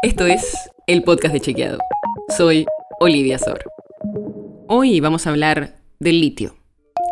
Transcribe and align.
Esto 0.00 0.26
es 0.26 0.70
el 0.86 1.02
podcast 1.02 1.34
de 1.34 1.40
Chequeado. 1.40 1.78
Soy 2.36 2.66
Olivia 3.00 3.36
Sor. 3.36 3.64
Hoy 4.68 5.00
vamos 5.00 5.26
a 5.26 5.30
hablar 5.30 5.80
del 5.98 6.20
litio. 6.20 6.54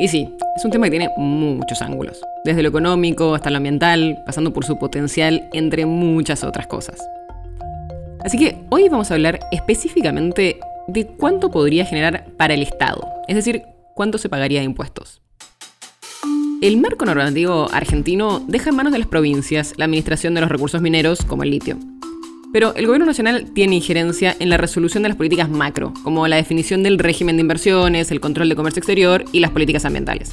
Y 0.00 0.08
sí, 0.08 0.28
es 0.56 0.64
un 0.64 0.72
tema 0.72 0.86
que 0.86 0.98
tiene 0.98 1.10
muchos 1.16 1.80
ángulos, 1.80 2.20
desde 2.44 2.60
lo 2.60 2.70
económico 2.70 3.36
hasta 3.36 3.50
lo 3.50 3.58
ambiental, 3.58 4.20
pasando 4.26 4.52
por 4.52 4.64
su 4.64 4.80
potencial, 4.80 5.48
entre 5.52 5.86
muchas 5.86 6.42
otras 6.42 6.66
cosas. 6.66 7.00
Así 8.24 8.36
que 8.36 8.56
hoy 8.70 8.88
vamos 8.88 9.12
a 9.12 9.14
hablar 9.14 9.38
específicamente 9.52 10.58
de 10.88 11.06
cuánto 11.06 11.52
podría 11.52 11.86
generar 11.86 12.32
para 12.36 12.54
el 12.54 12.62
Estado, 12.62 13.08
es 13.28 13.36
decir, 13.36 13.62
cuánto 13.94 14.18
se 14.18 14.28
pagaría 14.28 14.58
de 14.58 14.64
impuestos. 14.64 15.22
El 16.60 16.78
marco 16.78 17.04
normativo 17.04 17.68
argentino 17.72 18.40
deja 18.40 18.70
en 18.70 18.76
manos 18.76 18.92
de 18.92 18.98
las 18.98 19.08
provincias 19.08 19.74
la 19.76 19.84
administración 19.84 20.34
de 20.34 20.40
los 20.40 20.50
recursos 20.50 20.82
mineros 20.82 21.24
como 21.24 21.44
el 21.44 21.50
litio. 21.50 21.78
Pero 22.52 22.74
el 22.74 22.86
gobierno 22.86 23.06
nacional 23.06 23.50
tiene 23.54 23.76
injerencia 23.76 24.36
en 24.38 24.50
la 24.50 24.58
resolución 24.58 25.02
de 25.02 25.08
las 25.08 25.16
políticas 25.16 25.48
macro, 25.48 25.94
como 26.02 26.28
la 26.28 26.36
definición 26.36 26.82
del 26.82 26.98
régimen 26.98 27.36
de 27.36 27.42
inversiones, 27.42 28.10
el 28.10 28.20
control 28.20 28.50
de 28.50 28.56
comercio 28.56 28.80
exterior 28.80 29.24
y 29.32 29.40
las 29.40 29.50
políticas 29.50 29.86
ambientales. 29.86 30.32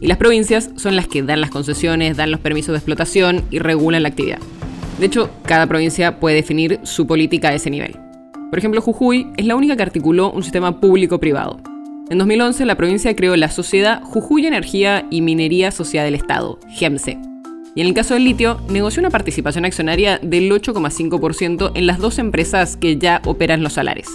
Y 0.00 0.08
las 0.08 0.18
provincias 0.18 0.70
son 0.74 0.96
las 0.96 1.06
que 1.06 1.22
dan 1.22 1.40
las 1.40 1.50
concesiones, 1.50 2.16
dan 2.16 2.32
los 2.32 2.40
permisos 2.40 2.72
de 2.72 2.78
explotación 2.78 3.44
y 3.50 3.60
regulan 3.60 4.02
la 4.02 4.08
actividad. 4.08 4.40
De 4.98 5.06
hecho, 5.06 5.30
cada 5.44 5.66
provincia 5.66 6.18
puede 6.18 6.36
definir 6.36 6.80
su 6.82 7.06
política 7.06 7.50
a 7.50 7.54
ese 7.54 7.70
nivel. 7.70 7.96
Por 8.50 8.58
ejemplo, 8.58 8.80
Jujuy 8.80 9.28
es 9.36 9.46
la 9.46 9.56
única 9.56 9.76
que 9.76 9.82
articuló 9.82 10.32
un 10.32 10.42
sistema 10.42 10.80
público-privado. 10.80 11.60
En 12.10 12.18
2011, 12.18 12.64
la 12.66 12.76
provincia 12.76 13.14
creó 13.14 13.36
la 13.36 13.50
Sociedad 13.50 14.02
Jujuy 14.02 14.46
Energía 14.46 15.06
y 15.10 15.20
Minería 15.20 15.70
Sociedad 15.70 16.04
del 16.04 16.14
Estado, 16.14 16.58
GEMSE, 16.68 17.18
y 17.76 17.82
en 17.82 17.88
el 17.88 17.94
caso 17.94 18.14
del 18.14 18.24
litio, 18.24 18.58
negoció 18.70 19.00
una 19.00 19.10
participación 19.10 19.66
accionaria 19.66 20.18
del 20.22 20.50
8,5% 20.50 21.72
en 21.74 21.86
las 21.86 21.98
dos 21.98 22.18
empresas 22.18 22.78
que 22.78 22.96
ya 22.96 23.20
operan 23.26 23.62
los 23.62 23.74
salares. 23.74 24.08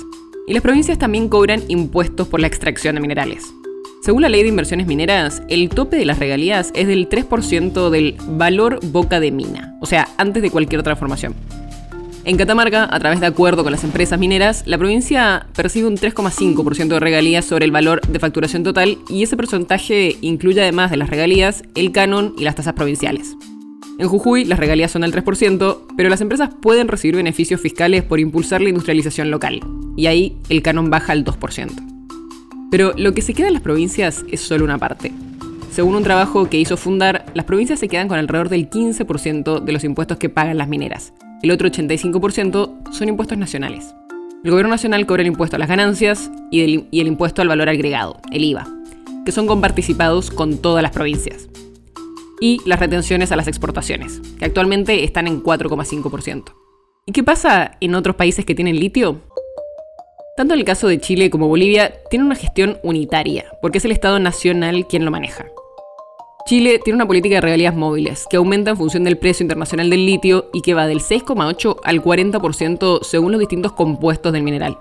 Y 0.47 0.53
las 0.53 0.63
provincias 0.63 0.97
también 0.97 1.29
cobran 1.29 1.61
impuestos 1.67 2.27
por 2.27 2.39
la 2.39 2.47
extracción 2.47 2.95
de 2.95 3.01
minerales. 3.01 3.53
Según 4.01 4.23
la 4.23 4.29
ley 4.29 4.41
de 4.41 4.49
inversiones 4.49 4.87
mineras, 4.87 5.43
el 5.47 5.69
tope 5.69 5.95
de 5.95 6.05
las 6.05 6.17
regalías 6.17 6.71
es 6.73 6.87
del 6.87 7.07
3% 7.07 7.91
del 7.91 8.17
valor 8.29 8.79
boca 8.83 9.19
de 9.19 9.31
mina, 9.31 9.77
o 9.79 9.85
sea, 9.85 10.07
antes 10.17 10.41
de 10.41 10.49
cualquier 10.49 10.81
transformación. 10.81 11.35
En 12.23 12.37
Catamarca, 12.37 12.87
a 12.91 12.99
través 12.99 13.19
de 13.19 13.27
acuerdo 13.27 13.61
con 13.61 13.71
las 13.71 13.83
empresas 13.83 14.17
mineras, 14.17 14.63
la 14.65 14.79
provincia 14.79 15.45
percibe 15.55 15.87
un 15.87 15.97
3,5% 15.97 16.87
de 16.87 16.99
regalías 16.99 17.45
sobre 17.45 17.65
el 17.65 17.71
valor 17.71 18.01
de 18.01 18.19
facturación 18.19 18.63
total 18.63 18.97
y 19.07 19.21
ese 19.21 19.37
porcentaje 19.37 20.17
incluye 20.21 20.61
además 20.61 20.89
de 20.89 20.97
las 20.97 21.11
regalías 21.11 21.63
el 21.75 21.91
canon 21.91 22.33
y 22.39 22.43
las 22.43 22.55
tasas 22.55 22.73
provinciales. 22.73 23.35
En 23.97 24.07
Jujuy 24.07 24.45
las 24.45 24.59
regalías 24.59 24.91
son 24.91 25.01
del 25.01 25.13
3%, 25.13 25.77
pero 25.95 26.09
las 26.09 26.21
empresas 26.21 26.49
pueden 26.61 26.87
recibir 26.87 27.15
beneficios 27.15 27.61
fiscales 27.61 28.03
por 28.03 28.19
impulsar 28.19 28.61
la 28.61 28.69
industrialización 28.69 29.29
local, 29.29 29.61
y 29.95 30.07
ahí 30.07 30.37
el 30.49 30.61
canon 30.61 30.89
baja 30.89 31.13
al 31.13 31.23
2%. 31.23 31.71
Pero 32.71 32.93
lo 32.97 33.13
que 33.13 33.21
se 33.21 33.33
queda 33.33 33.47
en 33.47 33.53
las 33.53 33.61
provincias 33.61 34.23
es 34.31 34.41
solo 34.41 34.63
una 34.63 34.77
parte. 34.77 35.11
Según 35.71 35.95
un 35.95 36.03
trabajo 36.03 36.49
que 36.49 36.59
hizo 36.59 36.77
Fundar, 36.77 37.25
las 37.33 37.45
provincias 37.45 37.79
se 37.79 37.87
quedan 37.87 38.07
con 38.07 38.17
alrededor 38.17 38.49
del 38.49 38.69
15% 38.69 39.59
de 39.59 39.71
los 39.71 39.83
impuestos 39.83 40.17
que 40.17 40.29
pagan 40.29 40.57
las 40.57 40.67
mineras. 40.67 41.13
El 41.43 41.51
otro 41.51 41.69
85% 41.69 42.91
son 42.91 43.09
impuestos 43.09 43.37
nacionales. 43.37 43.93
El 44.43 44.51
gobierno 44.51 44.71
nacional 44.71 45.05
cobra 45.05 45.21
el 45.21 45.27
impuesto 45.27 45.57
a 45.57 45.59
las 45.59 45.69
ganancias 45.69 46.31
y 46.49 46.61
el, 46.61 47.07
impuesto 47.07 47.41
al 47.41 47.47
valor 47.47 47.69
agregado, 47.69 48.19
el 48.31 48.43
IVA, 48.43 48.67
que 49.25 49.31
son 49.31 49.47
comparticipados 49.47 50.31
con 50.31 50.57
todas 50.57 50.81
las 50.81 50.91
provincias 50.91 51.47
y 52.41 52.59
las 52.65 52.81
retenciones 52.81 53.31
a 53.31 53.37
las 53.37 53.47
exportaciones, 53.47 54.19
que 54.37 54.43
actualmente 54.45 55.05
están 55.05 55.27
en 55.27 55.41
4,5%. 55.41 56.53
¿Y 57.05 57.13
qué 57.13 57.23
pasa 57.23 57.77
en 57.79 57.95
otros 57.95 58.17
países 58.17 58.43
que 58.43 58.55
tienen 58.55 58.77
litio? 58.77 59.21
Tanto 60.35 60.55
el 60.55 60.65
caso 60.65 60.87
de 60.87 60.99
Chile 60.99 61.29
como 61.29 61.47
Bolivia 61.47 61.93
tienen 62.09 62.25
una 62.25 62.35
gestión 62.35 62.79
unitaria, 62.83 63.45
porque 63.61 63.77
es 63.77 63.85
el 63.85 63.91
Estado 63.91 64.19
nacional 64.19 64.87
quien 64.87 65.05
lo 65.05 65.11
maneja. 65.11 65.45
Chile 66.45 66.79
tiene 66.83 66.95
una 66.95 67.07
política 67.07 67.35
de 67.35 67.41
regalías 67.41 67.75
móviles 67.75 68.25
que 68.29 68.37
aumenta 68.37 68.71
en 68.71 68.77
función 68.77 69.03
del 69.03 69.17
precio 69.17 69.43
internacional 69.43 69.89
del 69.89 70.05
litio 70.05 70.49
y 70.53 70.61
que 70.61 70.73
va 70.73 70.87
del 70.87 70.99
6,8 70.99 71.77
al 71.83 72.01
40% 72.01 73.03
según 73.03 73.31
los 73.31 73.39
distintos 73.39 73.73
compuestos 73.73 74.33
del 74.33 74.43
mineral. 74.43 74.77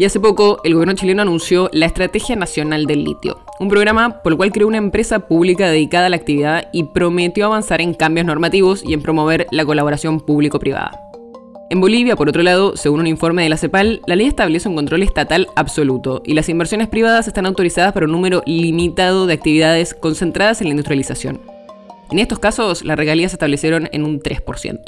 Y 0.00 0.04
hace 0.04 0.20
poco, 0.20 0.60
el 0.62 0.74
gobierno 0.74 0.94
chileno 0.94 1.22
anunció 1.22 1.68
la 1.72 1.86
Estrategia 1.86 2.36
Nacional 2.36 2.86
del 2.86 3.02
Litio, 3.02 3.40
un 3.58 3.68
programa 3.68 4.22
por 4.22 4.32
el 4.32 4.36
cual 4.36 4.52
creó 4.52 4.68
una 4.68 4.76
empresa 4.76 5.26
pública 5.26 5.68
dedicada 5.68 6.06
a 6.06 6.08
la 6.08 6.14
actividad 6.14 6.68
y 6.72 6.84
prometió 6.84 7.46
avanzar 7.46 7.80
en 7.80 7.94
cambios 7.94 8.24
normativos 8.24 8.84
y 8.84 8.94
en 8.94 9.02
promover 9.02 9.48
la 9.50 9.64
colaboración 9.64 10.20
público-privada. 10.20 10.92
En 11.68 11.80
Bolivia, 11.80 12.14
por 12.14 12.28
otro 12.28 12.44
lado, 12.44 12.76
según 12.76 13.00
un 13.00 13.08
informe 13.08 13.42
de 13.42 13.48
la 13.48 13.56
CEPAL, 13.56 14.00
la 14.06 14.14
ley 14.14 14.28
establece 14.28 14.68
un 14.68 14.76
control 14.76 15.02
estatal 15.02 15.48
absoluto 15.56 16.22
y 16.24 16.34
las 16.34 16.48
inversiones 16.48 16.86
privadas 16.86 17.26
están 17.26 17.46
autorizadas 17.46 17.92
para 17.92 18.06
un 18.06 18.12
número 18.12 18.44
limitado 18.46 19.26
de 19.26 19.34
actividades 19.34 19.94
concentradas 19.94 20.60
en 20.60 20.68
la 20.68 20.74
industrialización. 20.74 21.40
En 22.12 22.20
estos 22.20 22.38
casos, 22.38 22.84
las 22.84 22.96
regalías 22.96 23.32
se 23.32 23.34
establecieron 23.34 23.88
en 23.90 24.04
un 24.04 24.20
3%. 24.20 24.78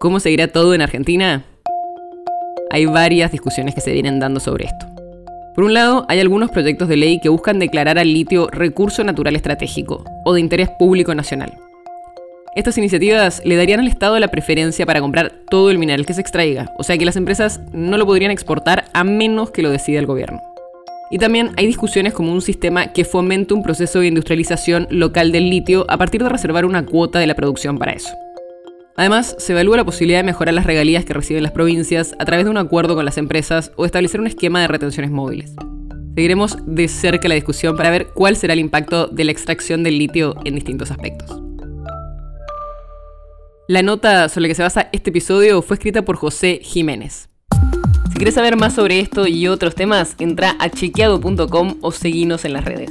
¿Cómo 0.00 0.18
seguirá 0.18 0.48
todo 0.48 0.72
en 0.74 0.80
Argentina? 0.80 1.44
Hay 2.72 2.86
varias 2.86 3.30
discusiones 3.30 3.74
que 3.74 3.80
se 3.82 3.92
vienen 3.92 4.18
dando 4.18 4.40
sobre 4.40 4.64
esto. 4.64 4.86
Por 5.54 5.64
un 5.64 5.74
lado, 5.74 6.06
hay 6.08 6.18
algunos 6.18 6.50
proyectos 6.50 6.88
de 6.88 6.96
ley 6.96 7.20
que 7.20 7.28
buscan 7.28 7.58
declarar 7.58 7.98
al 7.98 8.10
litio 8.10 8.48
recurso 8.50 9.04
natural 9.04 9.36
estratégico 9.36 10.02
o 10.24 10.32
de 10.32 10.40
interés 10.40 10.70
público 10.78 11.14
nacional. 11.14 11.52
Estas 12.56 12.78
iniciativas 12.78 13.42
le 13.44 13.56
darían 13.56 13.80
al 13.80 13.88
Estado 13.88 14.18
la 14.18 14.28
preferencia 14.28 14.86
para 14.86 15.00
comprar 15.00 15.32
todo 15.50 15.70
el 15.70 15.78
mineral 15.78 16.06
que 16.06 16.14
se 16.14 16.22
extraiga, 16.22 16.72
o 16.78 16.82
sea 16.82 16.96
que 16.96 17.04
las 17.04 17.16
empresas 17.16 17.60
no 17.72 17.98
lo 17.98 18.06
podrían 18.06 18.30
exportar 18.30 18.86
a 18.94 19.04
menos 19.04 19.50
que 19.50 19.62
lo 19.62 19.70
decida 19.70 19.98
el 19.98 20.06
gobierno. 20.06 20.40
Y 21.10 21.18
también 21.18 21.50
hay 21.58 21.66
discusiones 21.66 22.14
como 22.14 22.32
un 22.32 22.40
sistema 22.40 22.88
que 22.94 23.04
fomente 23.04 23.52
un 23.52 23.62
proceso 23.62 24.00
de 24.00 24.06
industrialización 24.06 24.86
local 24.88 25.30
del 25.30 25.50
litio 25.50 25.84
a 25.90 25.98
partir 25.98 26.22
de 26.22 26.30
reservar 26.30 26.64
una 26.64 26.86
cuota 26.86 27.18
de 27.18 27.26
la 27.26 27.34
producción 27.34 27.78
para 27.78 27.92
eso. 27.92 28.08
Además, 28.96 29.34
se 29.38 29.52
evalúa 29.52 29.78
la 29.78 29.84
posibilidad 29.84 30.18
de 30.18 30.24
mejorar 30.24 30.54
las 30.54 30.66
regalías 30.66 31.04
que 31.04 31.14
reciben 31.14 31.42
las 31.42 31.52
provincias 31.52 32.14
a 32.18 32.24
través 32.24 32.44
de 32.44 32.50
un 32.50 32.58
acuerdo 32.58 32.94
con 32.94 33.04
las 33.04 33.16
empresas 33.16 33.72
o 33.76 33.86
establecer 33.86 34.20
un 34.20 34.26
esquema 34.26 34.60
de 34.60 34.68
retenciones 34.68 35.10
móviles. 35.10 35.52
Seguiremos 36.14 36.58
de 36.66 36.88
cerca 36.88 37.26
la 37.28 37.34
discusión 37.34 37.74
para 37.74 37.90
ver 37.90 38.08
cuál 38.08 38.36
será 38.36 38.52
el 38.52 38.58
impacto 38.58 39.06
de 39.06 39.24
la 39.24 39.32
extracción 39.32 39.82
del 39.82 39.98
litio 39.98 40.34
en 40.44 40.54
distintos 40.54 40.90
aspectos. 40.90 41.42
La 43.66 43.82
nota 43.82 44.28
sobre 44.28 44.42
la 44.42 44.48
que 44.48 44.54
se 44.56 44.62
basa 44.62 44.90
este 44.92 45.08
episodio 45.08 45.62
fue 45.62 45.76
escrita 45.76 46.02
por 46.02 46.16
José 46.16 46.60
Jiménez. 46.62 47.30
Si 48.10 48.16
quieres 48.16 48.34
saber 48.34 48.56
más 48.56 48.74
sobre 48.74 49.00
esto 49.00 49.26
y 49.26 49.48
otros 49.48 49.74
temas, 49.74 50.16
entra 50.18 50.54
a 50.58 50.68
chequeado.com 50.68 51.76
o 51.80 51.92
seguinos 51.92 52.44
en 52.44 52.52
las 52.52 52.64
redes. 52.66 52.90